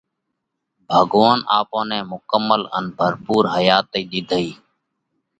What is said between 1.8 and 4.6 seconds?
نئہ مُڪمل ان ڀرپُور حياتئِي ۮِيڌئيه۔